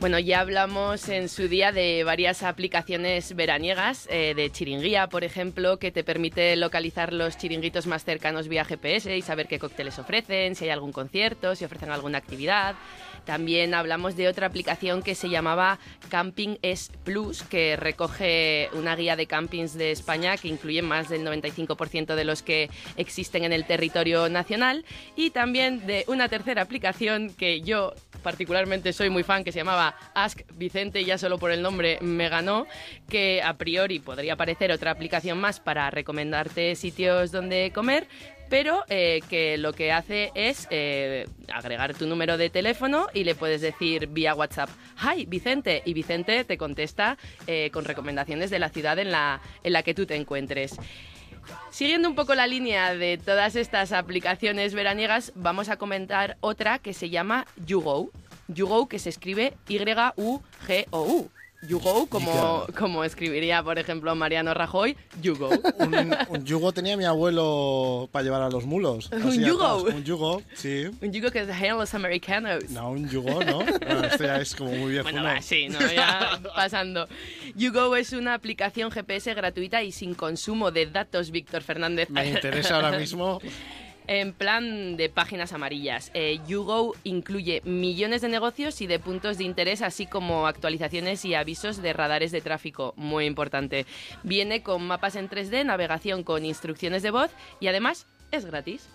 [0.00, 5.78] Bueno, ya hablamos en su día de varias aplicaciones veraniegas, eh, de chiringuía, por ejemplo,
[5.78, 10.54] que te permite localizar los chiringuitos más cercanos vía GPS y saber qué cócteles ofrecen,
[10.54, 12.76] si hay algún concierto, si ofrecen alguna actividad.
[13.24, 15.78] También hablamos de otra aplicación que se llamaba
[16.08, 21.24] Camping S Plus, que recoge una guía de campings de España que incluye más del
[21.24, 24.84] 95% de los que existen en el territorio nacional.
[25.16, 29.96] Y también de una tercera aplicación que yo particularmente soy muy fan, que se llamaba
[30.14, 32.66] Ask Vicente, ya solo por el nombre me ganó,
[33.08, 38.06] que a priori podría parecer otra aplicación más para recomendarte sitios donde comer,
[38.50, 43.34] pero eh, que lo que hace es eh, agregar tu número de teléfono y le
[43.36, 44.68] puedes decir vía WhatsApp,
[45.00, 49.72] hi Vicente, y Vicente te contesta eh, con recomendaciones de la ciudad en la, en
[49.72, 50.76] la que tú te encuentres.
[51.70, 56.92] Siguiendo un poco la línea de todas estas aplicaciones veraniegas, vamos a comentar otra que
[56.92, 58.10] se llama YouGo.
[58.48, 61.30] YouGo que se escribe Y-U-G-O-U.
[61.62, 65.50] YouGo, como, como escribiría, por ejemplo, Mariano Rajoy, YouGo.
[65.78, 69.10] Un, un yugo tenía mi abuelo para llevar a los mulos.
[69.12, 69.64] ¿Un así yugo?
[69.64, 69.94] atrás.
[69.94, 70.84] Un yugo, sí.
[71.02, 72.70] Un yugo que dejan los americanos.
[72.70, 73.58] No, un yugo, ¿no?
[73.58, 75.10] Bueno, esto ya es como muy viejo.
[75.10, 75.78] Bueno, sí, ¿no?
[75.80, 77.08] ya pasando.
[77.54, 82.08] YouGo es una aplicación GPS gratuita y sin consumo de datos, Víctor Fernández.
[82.10, 83.40] Me interesa ahora mismo.
[84.06, 89.44] En plan de páginas amarillas, eh, YouGo incluye millones de negocios y de puntos de
[89.44, 93.86] interés, así como actualizaciones y avisos de radares de tráfico, muy importante.
[94.22, 98.88] Viene con mapas en 3D, navegación con instrucciones de voz y además es gratis.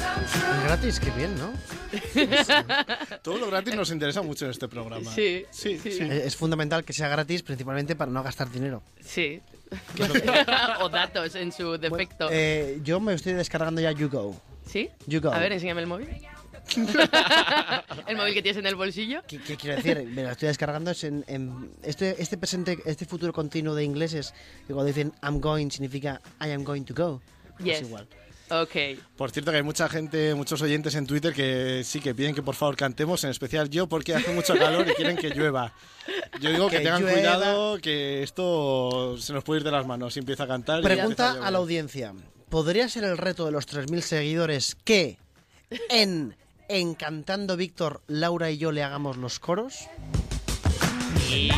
[0.00, 1.52] Es gratis, qué bien, ¿no?
[3.22, 5.10] Todo lo gratis nos interesa mucho en este programa.
[5.12, 5.92] Sí, sí, sí.
[5.92, 6.02] sí.
[6.02, 8.82] Eh, Es fundamental que sea gratis, principalmente para no gastar dinero.
[9.04, 9.40] Sí.
[10.80, 12.28] o datos en su defecto.
[12.30, 14.40] Eh, yo me estoy descargando ya YouGo.
[14.66, 14.90] ¿Sí?
[15.06, 15.32] YouGo.
[15.32, 16.08] A ver, enséñame el móvil.
[18.08, 19.22] el móvil que tienes en el bolsillo.
[19.26, 20.02] ¿Qué, qué quiero decir?
[20.08, 24.34] Me lo estoy descargando es en, en- este, este presente, este futuro continuo de ingleses
[24.66, 27.22] que cuando dicen I'm going significa I am going to go.
[27.58, 27.80] Yes.
[27.80, 28.06] Es igual.
[28.50, 29.00] Ok.
[29.16, 32.42] Por cierto que hay mucha gente, muchos oyentes en Twitter que sí que piden que
[32.42, 35.72] por favor cantemos, en especial yo porque hace mucho calor y quieren que llueva.
[36.40, 37.14] Yo digo que, Que tengan llueva.
[37.16, 40.80] cuidado, que esto se nos puede ir de las manos si empieza a cantar.
[40.80, 41.44] y Pregunta llover.
[41.44, 42.14] a la audiencia.
[42.48, 45.18] ¿Podría ser el reto de los 3.000 seguidores que
[45.90, 46.36] en
[46.68, 49.88] Encantando Víctor, Laura y yo le hagamos los coros?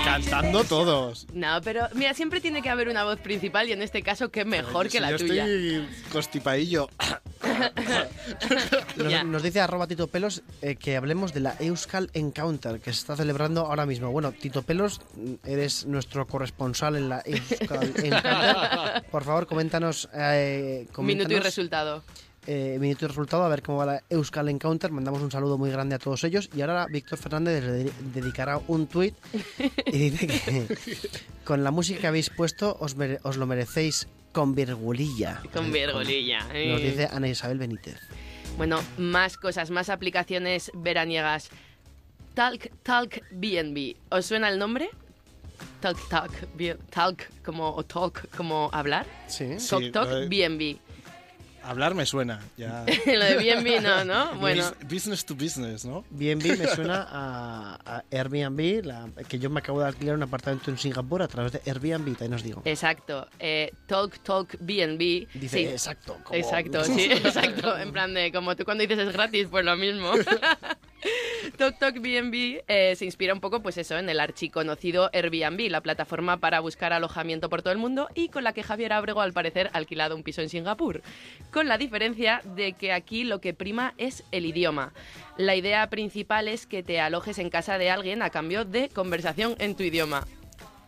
[0.05, 1.27] Cantando todos.
[1.33, 4.45] No, pero mira, siempre tiene que haber una voz principal y en este caso, qué
[4.45, 5.47] mejor que la yo tuya.
[5.47, 6.89] estoy constipadillo.
[9.27, 13.17] Nos, dice arroba Tito Pelos eh, que hablemos de la Euskal Encounter que se está
[13.17, 14.11] celebrando ahora mismo.
[14.11, 19.05] Bueno, Tito Pelos, mm, eres nuestro corresponsal en la Euskal Encounter.
[19.11, 20.09] Por favor, coméntanos.
[20.15, 22.03] Eh, Minuto y coméntanos, resultado.
[22.51, 24.91] Eh, minuto y resultado, a ver cómo va la Euskal Encounter.
[24.91, 26.49] Mandamos un saludo muy grande a todos ellos.
[26.57, 29.15] Y ahora Víctor Fernández le de- dedicará un tuit
[29.87, 30.67] y dice que
[31.45, 35.43] con la música que habéis puesto os, mere- os lo merecéis con virgulilla.
[35.53, 36.39] Con virgulilla.
[36.45, 36.91] Nos eh.
[36.91, 38.01] dice Ana Isabel Benítez.
[38.57, 41.51] Bueno, más cosas, más aplicaciones veraniegas.
[42.35, 43.95] Talk, Talk BNB.
[44.11, 44.89] ¿Os suena el nombre?
[45.81, 46.33] Talk, Talk,
[46.91, 49.07] Talk como, o Talk como hablar.
[49.27, 49.59] Sí.
[49.59, 50.79] Sí, Talk, Talk BNB.
[51.69, 52.41] Hablar me suena.
[52.57, 52.85] Ya.
[53.07, 54.35] Lo de BNB no, ¿no?
[54.37, 54.65] Bueno.
[54.81, 56.05] Bus- Business to business, ¿no?
[56.11, 60.71] BNB me suena a, a Airbnb, la- que yo me acabo de alquilar un apartamento
[60.71, 62.63] en Singapur a través de Airbnb, ahí nos digo.
[62.65, 63.29] Exacto.
[63.39, 65.27] Eh, Talk Talk BNB.
[65.35, 65.65] Dice, Sí.
[65.67, 66.17] exacto.
[66.25, 67.77] como- Exacto, sí, exacto.
[67.79, 70.13] En plan de, como tú cuando dices es gratis, pues lo mismo.
[71.57, 75.81] Tok Tok BNB eh, se inspira un poco, pues eso, en el archiconocido Airbnb, la
[75.81, 79.33] plataforma para buscar alojamiento por todo el mundo y con la que Javier Abrego, al
[79.33, 81.03] parecer, ha alquilado un piso en Singapur.
[81.51, 84.93] Con la diferencia de que aquí lo que prima es el idioma.
[85.37, 89.57] La idea principal es que te alojes en casa de alguien a cambio de conversación
[89.59, 90.27] en tu idioma.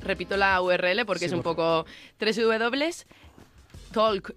[0.00, 1.86] Repito la URL porque Sí, es un por poco
[2.20, 3.04] www.talktalkbnb.com.
[3.88, 4.34] Talk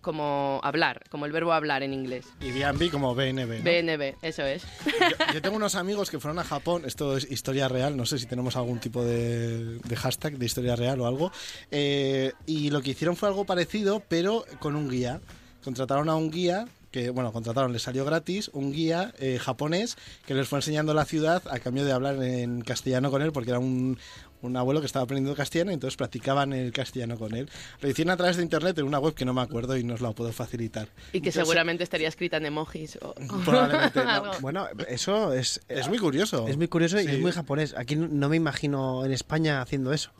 [0.00, 2.26] como hablar, como el verbo hablar en inglés.
[2.40, 3.58] Y BNB como BNB.
[3.58, 3.64] ¿no?
[3.64, 4.62] BNB, eso es.
[4.84, 8.18] Yo, yo tengo unos amigos que fueron a Japón, esto es historia real, no sé
[8.18, 11.32] si tenemos algún tipo de, de hashtag de historia real o algo,
[11.70, 15.20] eh, y lo que hicieron fue algo parecido, pero con un guía.
[15.62, 19.96] Contrataron a un guía que, bueno, contrataron, les salió gratis un guía eh, japonés
[20.26, 23.50] que les fue enseñando la ciudad a cambio de hablar en castellano con él, porque
[23.50, 23.98] era un,
[24.42, 27.48] un abuelo que estaba aprendiendo castellano y entonces practicaban el castellano con él.
[27.80, 29.94] Lo hicieron a través de internet en una web que no me acuerdo y no
[29.94, 30.88] os la puedo facilitar.
[31.08, 32.98] Y que Entonces, seguramente estaría escrita en emojis.
[33.02, 33.14] o-
[33.44, 34.30] Probablemente no.
[34.40, 36.48] Bueno, eso es, Es muy curioso.
[36.48, 37.74] es muy curioso y es muy japonés.
[37.76, 40.10] Aquí no me imagino en España haciendo eso.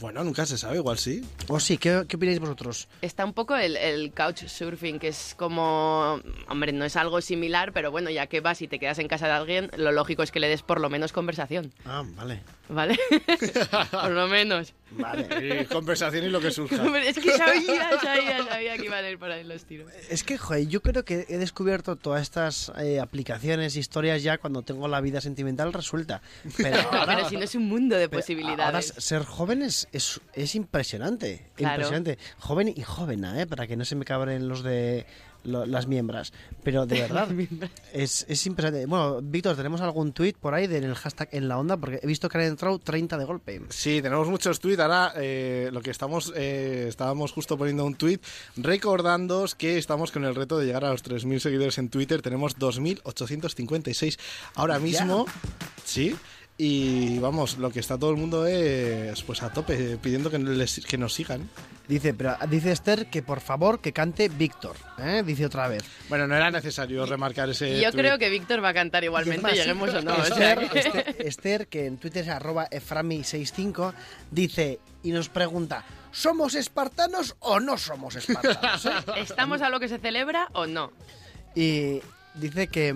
[0.00, 1.22] Bueno, nunca se sabe, igual sí.
[1.48, 2.88] O sí, ¿qué, qué opináis vosotros?
[3.02, 7.90] Está un poco el, el couchsurfing, que es como, hombre, no es algo similar, pero
[7.90, 10.40] bueno, ya que vas y te quedas en casa de alguien, lo lógico es que
[10.40, 12.42] le des por lo menos conversación, Ah, vale.
[12.68, 12.98] ¿vale?
[13.90, 14.72] por lo menos.
[14.92, 15.66] Vale.
[15.66, 16.76] conversación y lo que surja.
[16.98, 19.90] es que sabía, sabía, sabía que iban a ir por ahí los tiros.
[20.08, 24.62] Es que, joder, yo creo que he descubierto todas estas eh, aplicaciones, historias ya cuando
[24.62, 26.22] tengo la vida sentimental resuelta.
[26.56, 28.64] Pero ahora, Pero si no es un mundo de posibilidades.
[28.64, 31.46] ahora ser joven es, es, es impresionante.
[31.54, 31.74] Claro.
[31.74, 32.18] Impresionante.
[32.38, 33.46] Joven y jovena, ¿eh?
[33.46, 35.06] Para que no se me cabren los de
[35.44, 36.32] lo- las miembros.
[36.62, 37.28] Pero de verdad,
[37.92, 38.86] es, es impresionante.
[38.86, 41.76] Bueno, Víctor, ¿tenemos algún tuit por ahí del hashtag en la onda?
[41.76, 43.62] Porque he visto que han entrado 30 de golpe.
[43.70, 44.80] Sí, tenemos muchos tweets.
[44.80, 48.18] Ahora eh, lo que estamos, eh, estábamos justo poniendo un tweet
[48.56, 52.22] recordándoos que estamos con el reto de llegar a los 3.000 seguidores en Twitter.
[52.22, 54.18] Tenemos 2.856
[54.54, 55.26] ahora mismo.
[55.84, 56.16] Sí.
[56.62, 60.84] Y vamos, lo que está todo el mundo es pues a tope, pidiendo que, les-
[60.84, 61.48] que nos sigan.
[61.88, 64.76] Dice, pero dice Esther que por favor que cante Víctor.
[64.98, 65.22] ¿eh?
[65.24, 65.84] Dice otra vez.
[66.10, 69.54] Bueno, no era necesario remarcar ese yo creo que Víctor va a cantar igualmente, más,
[69.54, 70.14] lleguemos o no.
[70.14, 73.94] o sea Esther, que- Esther- Esther, que en Twitter es arroba eframi65,
[74.30, 75.82] dice y nos pregunta,
[76.12, 78.84] ¿somos espartanos o no somos espartanos?
[78.84, 78.90] eh?".
[79.16, 80.92] ¿Estamos a lo que se celebra o no?
[81.54, 82.00] y
[82.34, 82.94] dice que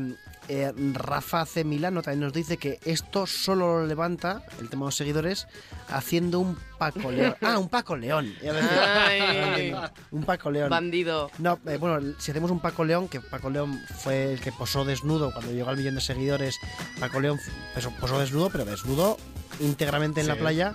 [0.49, 1.65] eh, Rafa C.
[1.65, 5.47] Milano también nos dice que esto solo lo levanta, el tema de los seguidores,
[5.89, 7.37] haciendo un Paco León.
[7.43, 8.35] Ah, un Paco León.
[10.11, 10.71] Un Paco León.
[10.71, 11.31] Bandido.
[11.39, 14.85] No, eh, bueno, si hacemos un Paco León, que Paco León fue el que posó
[14.85, 16.59] desnudo cuando llegó al millón de seguidores,
[17.01, 17.39] Paco León
[17.75, 19.19] posó, posó desnudo, pero desnudo
[19.61, 20.75] íntegramente en la playa.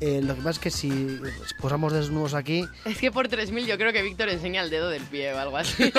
[0.00, 1.20] Eh, lo que pasa es que si
[1.60, 5.02] posamos desnudos aquí, Es que por 3.000 yo creo que Víctor enseña el dedo del
[5.02, 5.92] pie o algo así.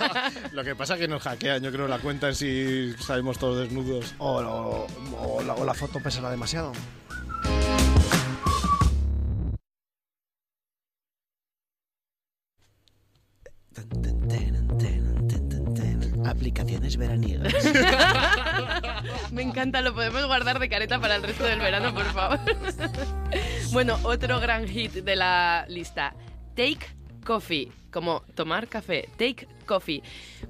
[0.52, 3.58] Lo que pasa es que nos hackean, yo creo, la cuenta en si salimos todos
[3.58, 4.14] desnudos.
[4.18, 4.86] o,
[5.20, 6.72] o la, o la foto pesará demasiado.
[16.26, 17.54] Aplicaciones veraniegas.
[19.32, 22.38] Me encanta, lo podemos guardar de careta para el resto del verano, por favor.
[23.72, 26.14] bueno, otro gran hit de la lista.
[26.54, 26.86] Take
[27.24, 29.08] Coffee, como tomar café.
[29.16, 30.02] Take Coffee.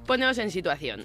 [0.07, 1.05] Poneos en situación.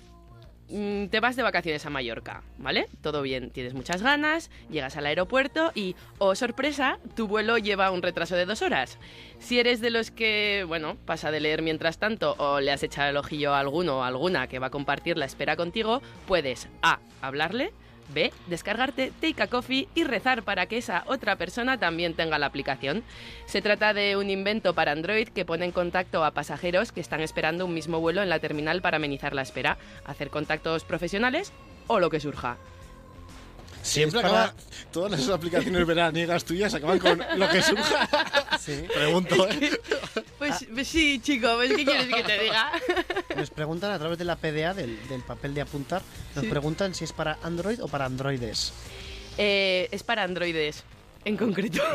[0.69, 2.87] Mm, Te vas de vacaciones a Mallorca, ¿vale?
[3.01, 8.01] Todo bien, tienes muchas ganas, llegas al aeropuerto y, oh sorpresa, tu vuelo lleva un
[8.01, 8.97] retraso de dos horas.
[9.39, 13.09] Si eres de los que, bueno, pasa de leer mientras tanto o le has echado
[13.09, 16.99] el ojillo a alguno o alguna que va a compartir la espera contigo, puedes A.
[17.21, 17.73] hablarle,
[18.09, 18.31] B.
[18.47, 23.03] descargarte Take a Coffee y rezar para que esa otra persona también tenga la aplicación.
[23.45, 27.21] Se trata de un invento para Android que pone en contacto a pasajeros que están
[27.21, 31.53] esperando un mismo vuelo en la terminal para amenizar la espera, hacer contactos profesionales
[31.87, 32.57] o lo que surja.
[33.83, 34.53] Siempre para- acaba-
[34.91, 38.09] Todas las aplicaciones veraniegas tuyas acaban con lo que surja.
[38.59, 38.85] Sí.
[38.93, 39.71] Pregunto, ¿eh?
[40.37, 42.71] Pues pues sí, chico, pues, ¿qué quieres que te diga?
[43.35, 46.01] Nos preguntan a través de la PDA, del, del papel de apuntar,
[46.35, 46.49] nos Sí.
[46.49, 48.73] preguntan si es para Android o para Androides.
[49.37, 50.83] Eh, es para androides,
[51.25, 51.81] en concreto.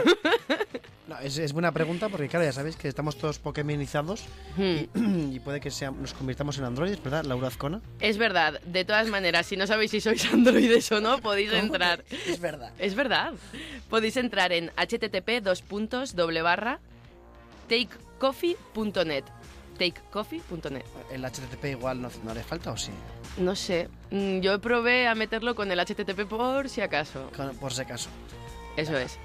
[1.08, 4.24] No, es, es buena pregunta porque, claro, ya sabéis que estamos todos pokemonizados
[4.56, 5.30] Hmm.
[5.32, 7.80] y puede que sea- nos convirtamos en androides, ¿verdad, Laura Azcona?
[8.00, 12.04] Es verdad, de todas maneras, si no sabéis si sois androides o no, podéis entrar.
[12.26, 12.72] Es verdad.
[12.78, 13.32] Es verdad.
[13.88, 16.78] Podéis entrar en http dos puntos doble barra
[17.68, 19.24] takecoffee.net.
[19.78, 20.84] Takecoffee.net.
[21.12, 22.90] El HTTP igual no, no hace falta o sí,
[23.38, 23.88] No sé.
[24.10, 27.30] mm, Yo probé a meterlo con el http por si acaso.
[27.36, 28.10] Con- por si acaso.
[28.76, 29.18] Eso es.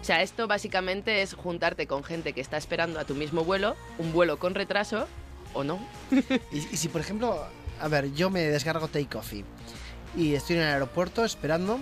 [0.00, 3.76] O sea, esto básicamente es juntarte con gente que está esperando a tu mismo vuelo,
[3.98, 5.06] un vuelo con retraso
[5.52, 5.78] o no.
[6.52, 7.44] Y, y si, por ejemplo,
[7.80, 9.44] a ver, yo me descargo Take Coffee
[10.16, 11.78] y estoy en el aeropuerto esperando,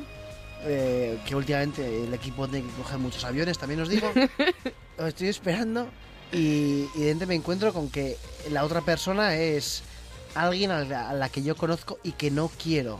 [0.62, 4.10] eh, que últimamente el equipo tiene que coger muchos aviones, también os digo,
[4.98, 5.88] estoy esperando
[6.32, 8.16] y, y de repente me encuentro con que
[8.50, 9.82] la otra persona es
[10.34, 12.98] alguien a la, a la que yo conozco y que no quiero.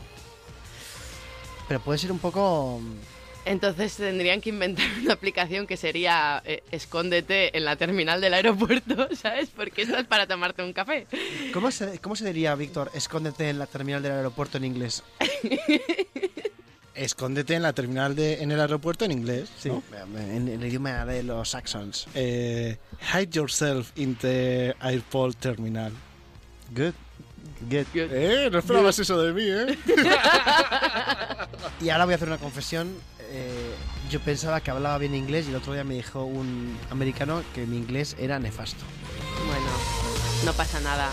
[1.67, 2.81] Pero puede ser un poco...
[3.45, 9.07] Entonces tendrían que inventar una aplicación que sería eh, escóndete en la terminal del aeropuerto,
[9.15, 9.49] ¿sabes?
[9.55, 11.07] Porque esta es para tomarte un café.
[11.53, 15.03] ¿Cómo se, cómo se diría, Víctor, escóndete en la terminal del aeropuerto en inglés?
[16.95, 19.49] Escóndete en la terminal de, en el aeropuerto en inglés.
[19.63, 19.81] ¿no?
[20.17, 22.07] En el idioma de los saxons.
[22.13, 22.77] Eh,
[23.13, 25.93] hide yourself in the airport terminal.
[26.75, 26.93] Good.
[27.69, 27.87] Get.
[27.93, 29.77] Eh, no esperabas eso de mí, ¿eh?
[31.81, 32.93] Y ahora voy a hacer una confesión.
[33.29, 33.73] Eh,
[34.09, 37.65] yo pensaba que hablaba bien inglés y el otro día me dijo un americano que
[37.65, 38.83] mi inglés era nefasto.
[39.45, 39.71] Bueno,
[40.45, 41.11] no pasa nada.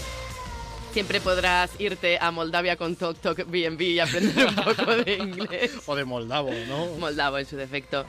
[0.93, 5.73] Siempre podrás irte a Moldavia con Tok Tok BNB y aprender un poco de inglés.
[5.85, 6.87] O de moldavo, ¿no?
[6.99, 8.07] Moldavo en su defecto.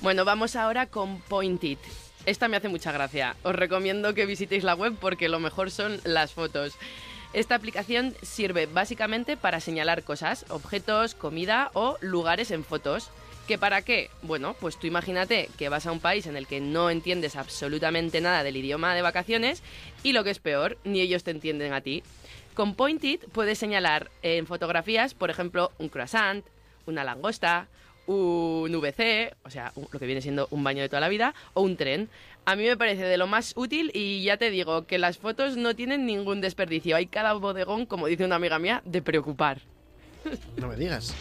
[0.00, 1.78] Bueno, vamos ahora con Pointit.
[2.24, 3.36] Esta me hace mucha gracia.
[3.42, 6.74] Os recomiendo que visitéis la web porque lo mejor son las fotos.
[7.32, 13.10] Esta aplicación sirve básicamente para señalar cosas, objetos, comida o lugares en fotos.
[13.50, 14.10] ¿Que para qué?
[14.22, 18.20] Bueno, pues tú imagínate que vas a un país en el que no entiendes absolutamente
[18.20, 19.64] nada del idioma de vacaciones
[20.04, 22.04] y lo que es peor, ni ellos te entienden a ti.
[22.54, 26.46] Con Pointit puedes señalar en fotografías, por ejemplo, un croissant,
[26.86, 27.66] una langosta,
[28.06, 31.62] un VC, o sea, lo que viene siendo un baño de toda la vida, o
[31.62, 32.08] un tren.
[32.44, 35.56] A mí me parece de lo más útil y ya te digo que las fotos
[35.56, 36.94] no tienen ningún desperdicio.
[36.94, 39.60] Hay cada bodegón, como dice una amiga mía, de preocupar.
[40.56, 41.16] No me digas.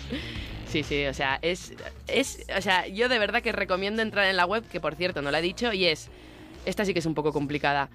[0.71, 1.73] Sí, sí, o sea, es,
[2.07, 5.21] es, o sea, yo de verdad que recomiendo entrar en la web, que por cierto
[5.21, 6.07] no la he dicho, y es,
[6.65, 7.89] esta sí que es un poco complicada,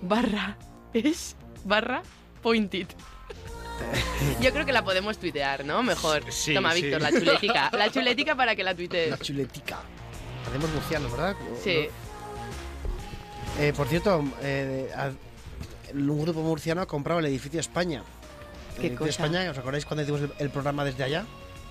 [0.03, 0.57] barra
[0.93, 2.03] es barra
[2.43, 2.87] pointed.
[4.41, 5.83] Yo creo que la podemos tuitear, ¿no?
[5.83, 6.31] Mejor.
[6.33, 6.83] Sí, Toma, sí.
[6.83, 7.71] Víctor, la chuletica.
[7.77, 9.19] La chuletica para que la La tuitees.
[9.21, 9.81] chuletica.
[10.49, 11.37] Hacemos murcianos, ¿verdad?
[11.63, 11.89] Sí.
[13.59, 14.91] Eh, por cierto, eh,
[15.95, 18.03] un grupo murciano ha comprado el edificio España.
[18.77, 19.11] El ¿Qué edificio cosa?
[19.27, 21.25] España, ¿os acordáis cuando hicimos el, el programa desde allá?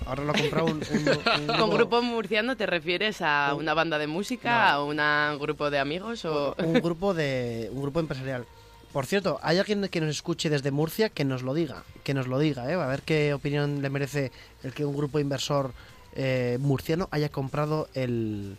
[0.04, 3.74] Ahora lo ha comprado un, un- un ¿Con grupo murciano te refieres a Un- una
[3.74, 5.00] banda de música, No.
[5.02, 6.54] a un grupo de amigos o...?
[6.58, 8.44] un grupo de un grupo empresarial.
[8.92, 12.26] Por cierto, hay alguien que nos escuche desde Murcia que nos lo diga, que nos
[12.28, 12.74] lo diga, ¿eh?
[12.74, 14.32] a ver qué opinión le merece
[14.62, 15.72] el que un grupo inversor
[16.14, 18.56] eh, murciano haya comprado el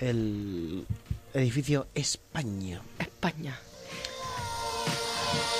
[0.00, 0.86] el
[1.34, 2.80] edificio España.
[2.98, 3.58] España.
[5.30, 5.57] Thank you.